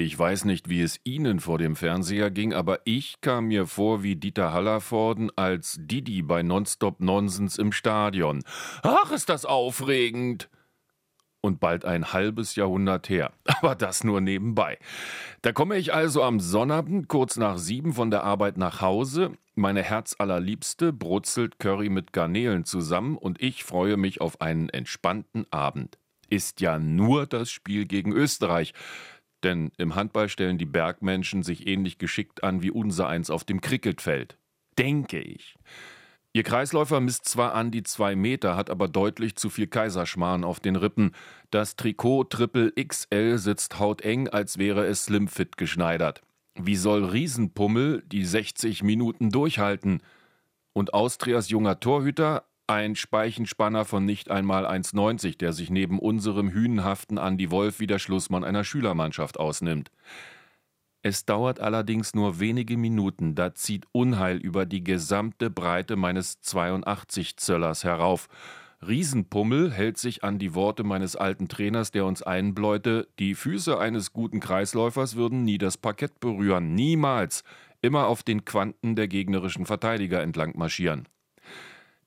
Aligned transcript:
Ich 0.00 0.18
weiß 0.18 0.46
nicht, 0.46 0.70
wie 0.70 0.80
es 0.80 0.98
Ihnen 1.04 1.40
vor 1.40 1.58
dem 1.58 1.76
Fernseher 1.76 2.30
ging, 2.30 2.54
aber 2.54 2.80
ich 2.84 3.20
kam 3.20 3.48
mir 3.48 3.66
vor 3.66 4.02
wie 4.02 4.16
Dieter 4.16 4.50
Hallervorden 4.50 5.30
als 5.36 5.76
Didi 5.78 6.22
bei 6.22 6.42
Nonstop 6.42 7.00
Nonsens 7.00 7.58
im 7.58 7.70
Stadion. 7.70 8.42
Ach, 8.82 9.12
ist 9.12 9.28
das 9.28 9.44
aufregend! 9.44 10.48
Und 11.42 11.60
bald 11.60 11.84
ein 11.84 12.14
halbes 12.14 12.56
Jahrhundert 12.56 13.10
her. 13.10 13.32
Aber 13.44 13.74
das 13.74 14.02
nur 14.02 14.22
nebenbei. 14.22 14.78
Da 15.42 15.52
komme 15.52 15.76
ich 15.76 15.92
also 15.92 16.22
am 16.22 16.40
Sonnabend 16.40 17.08
kurz 17.08 17.36
nach 17.36 17.58
sieben 17.58 17.92
von 17.92 18.10
der 18.10 18.24
Arbeit 18.24 18.56
nach 18.56 18.80
Hause. 18.80 19.32
Meine 19.54 19.82
Herzallerliebste 19.82 20.94
brutzelt 20.94 21.58
Curry 21.58 21.90
mit 21.90 22.14
Garnelen 22.14 22.64
zusammen 22.64 23.18
und 23.18 23.42
ich 23.42 23.64
freue 23.64 23.98
mich 23.98 24.22
auf 24.22 24.40
einen 24.40 24.70
entspannten 24.70 25.44
Abend. 25.50 25.98
Ist 26.30 26.62
ja 26.62 26.78
nur 26.78 27.26
das 27.26 27.50
Spiel 27.50 27.84
gegen 27.84 28.12
Österreich. 28.12 28.72
Denn 29.42 29.72
im 29.78 29.94
Handball 29.94 30.28
stellen 30.28 30.58
die 30.58 30.66
Bergmenschen 30.66 31.42
sich 31.42 31.66
ähnlich 31.66 31.98
geschickt 31.98 32.44
an 32.44 32.62
wie 32.62 32.70
unser 32.70 33.08
eins 33.08 33.30
auf 33.30 33.44
dem 33.44 33.60
Cricketfeld. 33.60 34.36
Denke 34.78 35.20
ich. 35.20 35.56
Ihr 36.32 36.44
Kreisläufer 36.44 37.00
misst 37.00 37.24
zwar 37.28 37.54
an 37.54 37.72
die 37.72 37.82
zwei 37.82 38.14
Meter, 38.14 38.54
hat 38.54 38.70
aber 38.70 38.86
deutlich 38.86 39.34
zu 39.34 39.50
viel 39.50 39.66
Kaiserschmarrn 39.66 40.44
auf 40.44 40.60
den 40.60 40.76
Rippen. 40.76 41.12
Das 41.50 41.74
Trikot 41.74 42.24
Triple 42.24 42.72
XL 42.72 43.36
sitzt 43.38 43.80
hauteng, 43.80 44.28
als 44.28 44.56
wäre 44.56 44.86
es 44.86 45.06
slimfit 45.06 45.56
geschneidert. 45.56 46.22
Wie 46.54 46.76
soll 46.76 47.04
Riesenpummel 47.04 48.04
die 48.06 48.24
60 48.24 48.84
Minuten 48.84 49.30
durchhalten? 49.30 50.02
Und 50.72 50.94
Austrias 50.94 51.48
junger 51.48 51.80
Torhüter 51.80 52.44
ein 52.70 52.94
Speichenspanner 52.94 53.84
von 53.84 54.04
nicht 54.04 54.30
einmal 54.30 54.64
1,90, 54.64 55.36
der 55.38 55.52
sich 55.52 55.70
neben 55.70 55.98
unserem 55.98 56.50
hünenhaften 56.50 57.18
Andi 57.18 57.50
Wolf 57.50 57.80
wie 57.80 57.88
der 57.88 57.98
Schlussmann 57.98 58.44
einer 58.44 58.62
Schülermannschaft 58.62 59.40
ausnimmt. 59.40 59.90
Es 61.02 61.24
dauert 61.24 61.58
allerdings 61.58 62.14
nur 62.14 62.38
wenige 62.38 62.76
Minuten, 62.76 63.34
da 63.34 63.54
zieht 63.54 63.86
Unheil 63.90 64.36
über 64.36 64.66
die 64.66 64.84
gesamte 64.84 65.50
Breite 65.50 65.96
meines 65.96 66.40
82 66.42 67.38
Zöllers 67.38 67.82
herauf. 67.82 68.28
Riesenpummel 68.86 69.72
hält 69.72 69.98
sich 69.98 70.22
an 70.22 70.38
die 70.38 70.54
Worte 70.54 70.84
meines 70.84 71.16
alten 71.16 71.48
Trainers, 71.48 71.90
der 71.90 72.04
uns 72.04 72.22
einbläute, 72.22 73.08
die 73.18 73.34
Füße 73.34 73.78
eines 73.78 74.12
guten 74.12 74.38
Kreisläufers 74.38 75.16
würden 75.16 75.42
nie 75.42 75.58
das 75.58 75.76
Parkett 75.76 76.20
berühren, 76.20 76.74
niemals, 76.74 77.42
immer 77.82 78.06
auf 78.06 78.22
den 78.22 78.44
Quanten 78.44 78.94
der 78.94 79.08
gegnerischen 79.08 79.66
Verteidiger 79.66 80.22
entlang 80.22 80.56
marschieren. 80.56 81.08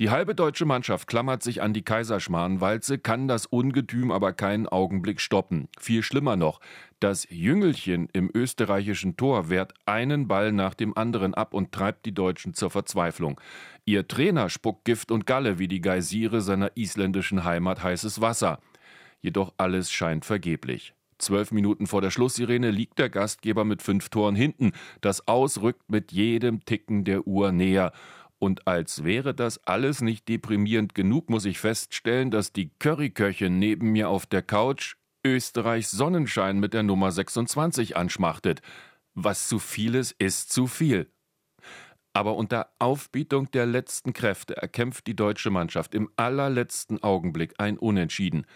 Die 0.00 0.08
halbe 0.08 0.34
deutsche 0.34 0.64
Mannschaft 0.64 1.08
klammert 1.08 1.42
sich 1.42 1.60
an 1.60 1.74
die 1.74 1.82
Kaiserschmarrnwalze, 1.82 2.98
kann 2.98 3.28
das 3.28 3.44
Ungetüm 3.44 4.10
aber 4.10 4.32
keinen 4.32 4.66
Augenblick 4.66 5.20
stoppen. 5.20 5.68
Viel 5.78 6.02
schlimmer 6.02 6.36
noch, 6.36 6.58
das 7.00 7.26
Jüngelchen 7.28 8.08
im 8.14 8.30
österreichischen 8.32 9.18
Tor 9.18 9.50
wehrt 9.50 9.74
einen 9.84 10.26
Ball 10.26 10.52
nach 10.52 10.72
dem 10.72 10.96
anderen 10.96 11.34
ab 11.34 11.52
und 11.52 11.72
treibt 11.72 12.06
die 12.06 12.14
Deutschen 12.14 12.54
zur 12.54 12.70
Verzweiflung. 12.70 13.38
Ihr 13.84 14.08
Trainer 14.08 14.48
spuckt 14.48 14.86
Gift 14.86 15.10
und 15.10 15.26
Galle 15.26 15.58
wie 15.58 15.68
die 15.68 15.82
Geysire 15.82 16.40
seiner 16.40 16.74
isländischen 16.78 17.44
Heimat 17.44 17.82
heißes 17.82 18.22
Wasser. 18.22 18.58
Jedoch 19.20 19.52
alles 19.58 19.92
scheint 19.92 20.24
vergeblich. 20.24 20.94
Zwölf 21.20 21.52
Minuten 21.52 21.86
vor 21.86 22.00
der 22.00 22.10
Schlusssirene 22.10 22.70
liegt 22.70 22.98
der 22.98 23.10
Gastgeber 23.10 23.66
mit 23.66 23.82
fünf 23.82 24.08
Toren 24.08 24.34
hinten. 24.34 24.72
Das 25.02 25.28
Aus 25.28 25.60
rückt 25.60 25.90
mit 25.90 26.12
jedem 26.12 26.64
Ticken 26.64 27.04
der 27.04 27.26
Uhr 27.26 27.52
näher. 27.52 27.92
Und 28.40 28.66
als 28.66 29.04
wäre 29.04 29.34
das 29.34 29.64
alles 29.66 30.00
nicht 30.00 30.26
deprimierend 30.26 30.94
genug, 30.94 31.28
muss 31.28 31.44
ich 31.44 31.58
feststellen, 31.58 32.30
dass 32.30 32.54
die 32.54 32.70
Curryköchin 32.78 33.58
neben 33.58 33.92
mir 33.92 34.08
auf 34.08 34.24
der 34.24 34.40
Couch 34.40 34.94
Österreichs 35.22 35.90
Sonnenschein 35.90 36.58
mit 36.58 36.72
der 36.72 36.82
Nummer 36.82 37.12
26 37.12 37.98
anschmachtet. 37.98 38.62
Was 39.14 39.46
zu 39.46 39.58
viel 39.58 39.94
ist, 39.94 40.12
ist 40.12 40.50
zu 40.50 40.66
viel. 40.66 41.12
Aber 42.12 42.36
unter 42.36 42.68
Aufbietung 42.80 43.50
der 43.52 43.66
letzten 43.66 44.12
Kräfte 44.12 44.56
erkämpft 44.56 45.06
die 45.06 45.14
deutsche 45.14 45.50
Mannschaft 45.50 45.94
im 45.94 46.10
allerletzten 46.16 47.02
Augenblick 47.02 47.54
ein 47.58 47.78
Unentschieden. 47.78 48.46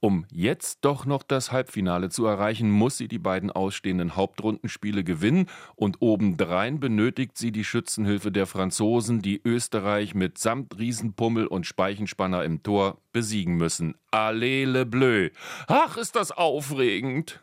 Um 0.00 0.26
jetzt 0.32 0.78
doch 0.84 1.06
noch 1.06 1.22
das 1.22 1.52
Halbfinale 1.52 2.08
zu 2.08 2.26
erreichen, 2.26 2.70
muss 2.70 2.98
sie 2.98 3.06
die 3.06 3.20
beiden 3.20 3.52
ausstehenden 3.52 4.16
Hauptrundenspiele 4.16 5.04
gewinnen 5.04 5.46
und 5.76 6.02
obendrein 6.02 6.80
benötigt 6.80 7.38
sie 7.38 7.52
die 7.52 7.64
Schützenhilfe 7.64 8.32
der 8.32 8.46
Franzosen, 8.46 9.22
die 9.22 9.40
Österreich 9.44 10.14
mit 10.14 10.38
samt 10.38 10.76
Riesenpummel 10.78 11.46
und 11.46 11.66
Speichenspanner 11.66 12.42
im 12.42 12.64
Tor 12.64 12.98
besiegen 13.12 13.56
müssen. 13.56 13.94
Allez 14.10 14.66
le 14.66 14.86
bleu! 14.86 15.30
Ach, 15.68 15.96
ist 15.96 16.16
das 16.16 16.32
aufregend! 16.32 17.40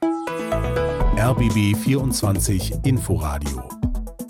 RBB 1.18 1.78
24 1.78 2.74
Inforadio 2.84 3.70